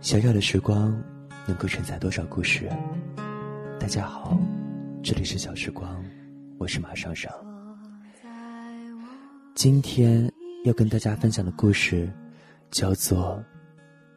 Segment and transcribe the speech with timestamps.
[0.00, 0.98] 小小的时光，
[1.46, 2.66] 能够承载多少故事？
[3.78, 4.34] 大家好，
[5.02, 6.02] 这里是小时光，
[6.56, 7.30] 我是马尚尚。
[9.54, 10.26] 今天
[10.64, 12.10] 要跟大家分享的故事，
[12.70, 13.36] 叫做《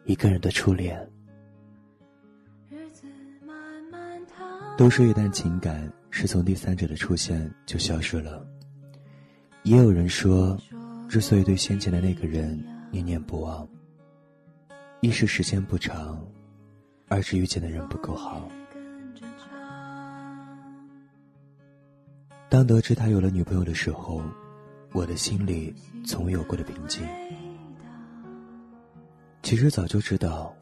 [0.05, 0.97] 一个人的初恋》。
[4.77, 8.47] 都说一段情感是从第三者的出现就消失了，
[9.63, 10.57] 也有人说，
[11.09, 12.57] 之所以对先前的那个人
[12.89, 13.67] 念念不忘。
[15.03, 16.17] 一是时间不长，
[17.09, 18.49] 二是遇见的人不够好。
[22.47, 24.23] 当得知他有了女朋友的时候，
[24.93, 27.05] 我的心里从未有过的平静。
[29.41, 30.55] 其实早就知道，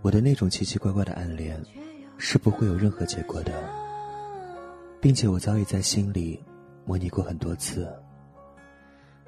[0.00, 1.60] 我的那种奇奇怪怪的暗恋，
[2.18, 3.52] 是不会有任何结果的，
[5.00, 6.40] 并且我早已在心里
[6.84, 7.92] 模拟过很多次。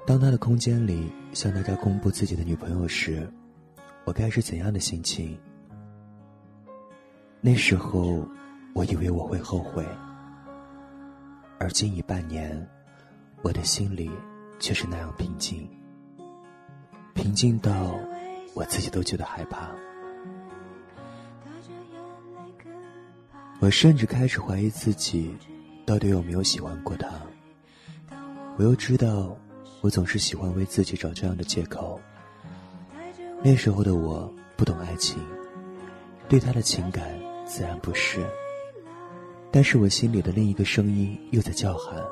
[0.07, 3.29] 当他的空间里向大家公布自己的女朋友时。
[4.05, 5.37] 我该是怎样的心情？
[7.41, 8.23] 那时候，
[8.73, 9.83] 我以为我会后悔，
[11.59, 12.55] 而今已半年，
[13.41, 14.09] 我的心里
[14.59, 15.67] 却是那样平静，
[17.15, 17.95] 平静到
[18.53, 19.71] 我自己都觉得害怕。
[23.59, 25.35] 我甚至开始怀疑自己，
[25.83, 27.09] 到底有没有喜欢过他。
[28.57, 29.35] 我又知道，
[29.81, 31.99] 我总是喜欢为自己找这样的借口。
[33.47, 35.23] 那时候的我不懂爱情，
[36.27, 37.07] 对他的情感
[37.45, 38.25] 自然不是。
[39.51, 42.03] 但是我心里的另一个声音又在叫喊：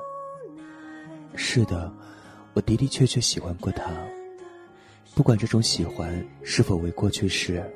[1.34, 1.92] 是的，
[2.54, 3.92] 我的的确确喜欢过他。
[5.16, 7.68] 不管这种喜欢是否为过去式，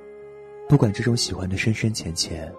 [0.69, 2.53] 不管这种喜欢的深深浅浅，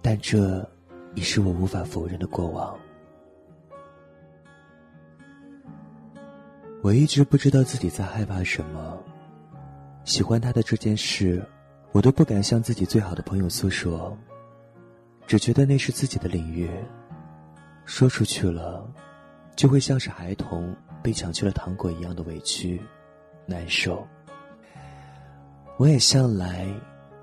[0.00, 0.66] 但这
[1.14, 2.74] 已是我无法否认的过往。
[6.80, 8.98] 我一直不知道自己在害怕什么。
[10.04, 11.44] 喜欢他的这件事，
[11.92, 14.16] 我都不敢向自己最好的朋友诉说，
[15.26, 16.68] 只觉得那是自己的领域，
[17.84, 18.84] 说出去了，
[19.54, 22.80] 就会像是孩童被抢去了糖果一样的委屈、
[23.46, 24.06] 难受。
[25.78, 26.66] 我也向来，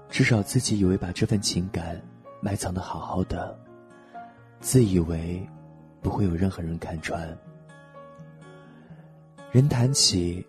[0.10, 2.02] 至少自己以为把这份情感
[2.42, 3.60] 埋藏的好好的，
[4.62, 5.46] 自以为
[6.02, 7.38] 不会有任何人看穿。
[9.52, 10.46] 人谈起，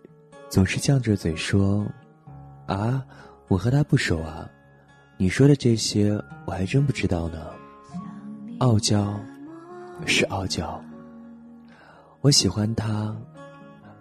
[0.48, 1.84] 总是犟着嘴说。
[2.70, 3.04] 啊，
[3.48, 4.48] 我和他不熟啊，
[5.16, 6.12] 你说的这些
[6.44, 7.50] 我还真不知道呢。
[8.58, 9.18] 傲娇，
[10.06, 10.80] 是傲娇。
[12.20, 13.12] 我喜欢他，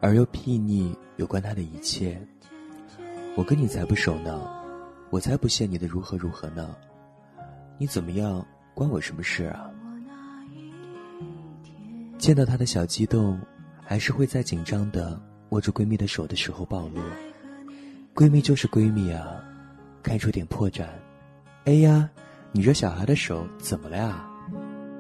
[0.02, 2.22] 而又睥睨有关他的一切。
[3.36, 4.40] 我跟你才不熟呢，
[5.10, 6.76] 我才不屑你的如何如何呢。
[7.80, 9.68] 你怎么样，关我什么事啊？
[12.20, 13.40] 见到他的小激动，
[13.82, 15.20] 还是会在紧张的
[15.50, 17.02] 握住闺蜜的手的时候暴露。
[18.20, 19.42] 闺蜜就是闺蜜啊，
[20.04, 20.84] 看出点破绽。
[21.64, 22.10] 哎呀，
[22.52, 24.28] 你这小孩的手怎么了呀？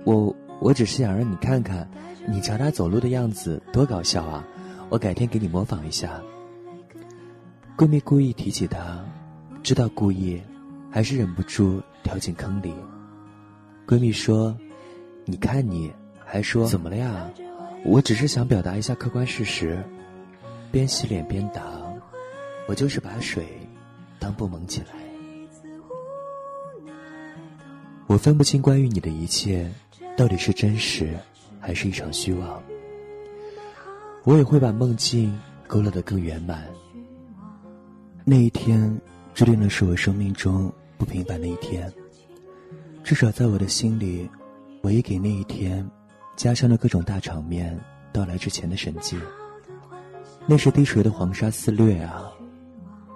[0.05, 1.85] 我我只是想让你看看，
[2.25, 4.47] 你瞧他走路的样子多搞笑啊！
[4.87, 6.21] 我改天给你模仿一下。
[7.75, 9.03] 闺蜜故意提起他，
[9.61, 10.41] 知道故意，
[10.89, 12.73] 还是忍不住掉进坑里。
[13.85, 14.57] 闺蜜说
[15.27, 15.91] ：“你看你，
[16.23, 17.29] 还说怎么了呀？
[17.83, 19.77] 我只是想表达一下客观事实。”
[20.71, 21.61] 边洗脸边答。
[22.69, 23.47] 我就是把水
[24.19, 24.89] 当布蒙起来，
[28.05, 29.67] 我分不清关于你的一切
[30.15, 31.17] 到底是真实
[31.59, 32.61] 还是一场虚妄。
[34.23, 35.35] 我也会把梦境
[35.65, 36.63] 勾勒得更圆满。
[38.23, 39.01] 那一天
[39.33, 41.91] 注定了是我生命中不平凡的一天，
[43.03, 44.29] 至少在我的心里，
[44.83, 45.83] 我也给那一天
[46.35, 47.75] 加上了各种大场面
[48.13, 49.17] 到来之前的神迹。
[50.45, 52.31] 那是低垂的黄沙肆虐啊！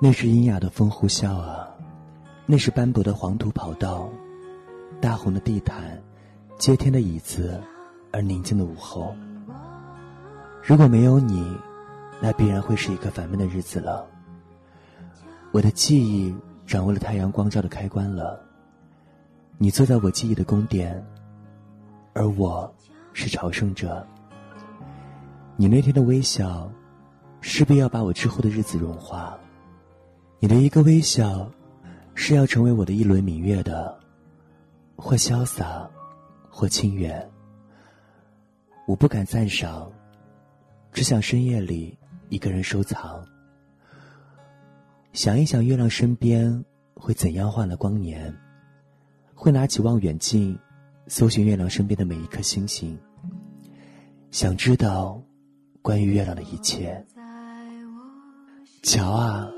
[0.06, 1.66] 那是阴雅的风呼啸啊，
[2.46, 4.10] 那是斑驳的黄土跑道，
[5.00, 5.98] 大红的地毯，
[6.58, 7.58] 接天的椅子，
[8.12, 9.16] 而宁静的午后。
[10.62, 11.58] 如果没有你，
[12.22, 14.06] 那必然会是一个烦闷的日子了。
[15.54, 16.36] 我的记忆
[16.68, 18.38] 掌握了太阳光照的开关了，
[19.58, 21.02] 你坐在我记忆的宫殿，
[22.12, 22.70] 而我
[23.14, 24.06] 是朝圣者。
[25.56, 26.70] 你那天的微笑，
[27.40, 29.40] 势必要把我之后的日子融化。
[30.44, 31.50] 你的一个微笑，
[32.16, 33.98] 是要成为我的一轮明月的，
[34.98, 35.90] 或潇洒，
[36.50, 37.26] 或清远。
[38.86, 39.90] 我不敢赞赏，
[40.92, 41.98] 只想深夜里
[42.28, 43.26] 一个人收藏。
[45.14, 46.62] 想一想月亮身边
[46.94, 48.38] 会怎样换了光年，
[49.34, 50.60] 会拿起望远镜，
[51.08, 53.00] 搜寻月亮身边的每一颗星星。
[54.30, 55.24] 想知道
[55.82, 57.02] 关于月亮的一切。
[58.82, 59.50] 瞧啊！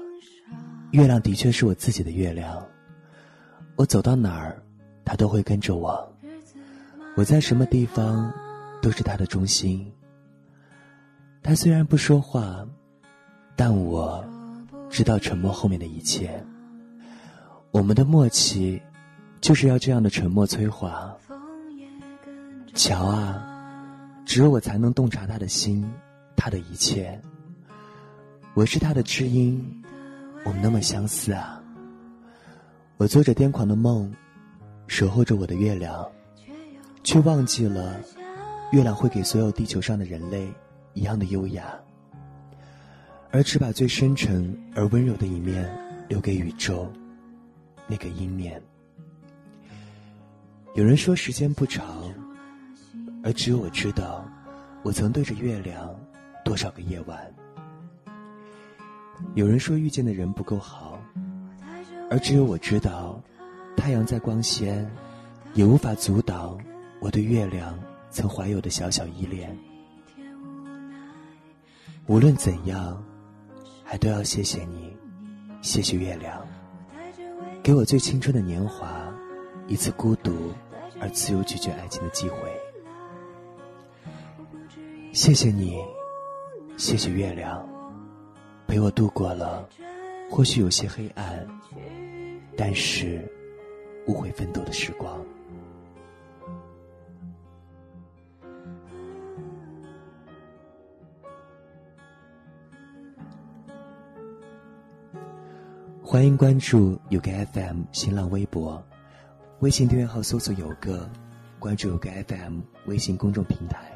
[0.95, 2.65] 月亮的确是我自己的月亮。
[3.75, 4.63] 我走到哪儿，
[5.03, 6.09] 它都会跟着我。
[7.17, 8.33] 我在什么地方，
[8.81, 9.91] 都是它的中心。
[11.43, 12.65] 它虽然不说话，
[13.57, 14.23] 但我
[14.89, 16.41] 知道沉默后面的一切。
[17.71, 18.81] 我们的默契，
[19.41, 21.13] 就是要这样的沉默催化。
[22.73, 23.45] 瞧啊，
[24.25, 25.85] 只有我才能洞察他的心，
[26.37, 27.19] 他的一切。
[28.53, 29.83] 我是他的知音，
[30.45, 31.61] 我们那么相似啊。
[32.95, 34.09] 我做着癫狂的梦，
[34.87, 36.09] 守候着我的月亮，
[37.03, 37.99] 却忘记了，
[38.71, 40.47] 月亮会给所有地球上的人类
[40.93, 41.65] 一样的优雅，
[43.31, 45.69] 而只把最深沉而温柔的一面
[46.07, 46.89] 留给宇宙，
[47.87, 48.61] 那个阴面。
[50.75, 51.83] 有人说时间不长。
[53.23, 54.23] 而只有我知道，
[54.83, 55.99] 我曾对着月亮
[56.43, 57.17] 多少个夜晚。
[59.33, 60.99] 有人说遇见的人不够好，
[62.09, 63.21] 而只有我知道，
[63.75, 64.89] 太阳再光鲜，
[65.53, 66.57] 也无法阻挡
[66.99, 67.77] 我对月亮
[68.09, 69.57] 曾怀有的小小依恋。
[72.07, 73.03] 无论怎样，
[73.83, 74.95] 还都要谢谢你，
[75.61, 76.45] 谢谢月亮，
[77.63, 79.11] 给我最青春的年华，
[79.67, 80.51] 一次孤独
[81.01, 82.37] 而自由拒绝爱情的机会。
[85.13, 85.83] 谢谢你，
[86.77, 87.67] 谢谢月亮，
[88.67, 89.67] 陪我度过了
[90.29, 91.47] 或许有些黑暗，
[92.57, 93.23] 但是
[94.07, 95.23] 无悔奋斗的时光。
[106.03, 108.81] 欢迎关注有个 FM 新浪微博，
[109.59, 111.09] 微信订阅号搜索有个，
[111.59, 113.91] 关注有个 FM 微信公众平台。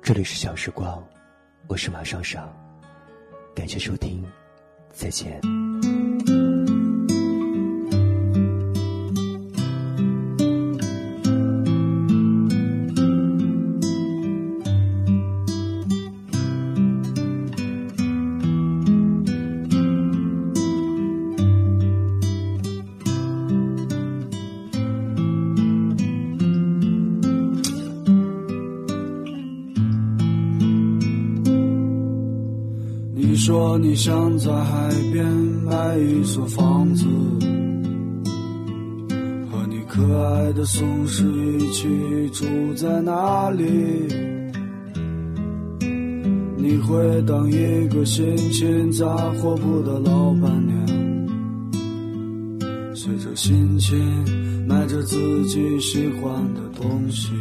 [0.00, 1.04] 这里是小时光，
[1.68, 2.50] 我是马尚尚，
[3.54, 4.24] 感谢收听，
[4.90, 5.38] 再见。
[33.48, 35.24] 说你想在海边
[35.64, 37.06] 买一所房子，
[39.50, 41.88] 和你可爱的松狮一起
[42.28, 43.64] 住在那里。
[46.58, 50.86] 你会当一个心情杂货铺的老板娘，
[52.94, 53.98] 随着心情
[54.68, 55.16] 买着自
[55.46, 57.32] 己喜欢的东西，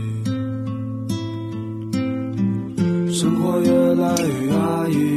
[3.12, 5.17] 生活越来越压抑。